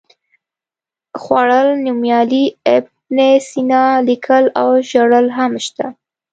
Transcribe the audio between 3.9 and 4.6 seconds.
لیکل